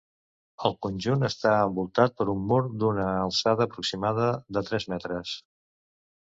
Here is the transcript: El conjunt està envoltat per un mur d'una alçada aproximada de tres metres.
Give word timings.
El 0.69 0.75
conjunt 0.85 1.25
està 1.27 1.51
envoltat 1.65 2.15
per 2.21 2.27
un 2.33 2.41
mur 2.53 2.61
d'una 2.85 3.05
alçada 3.27 3.69
aproximada 3.69 4.31
de 4.59 4.65
tres 4.71 4.89
metres. 4.95 5.37